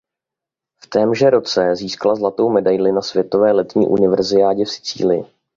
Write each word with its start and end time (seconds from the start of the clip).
V 0.81 0.87
témže 0.87 1.29
roce 1.29 1.75
získala 1.75 2.15
zlatou 2.15 2.49
medaili 2.49 2.91
na 2.91 3.01
světové 3.01 3.51
letní 3.51 3.87
univerziádě 3.87 4.65
v 4.65 4.69
Sicílii. 4.69 5.23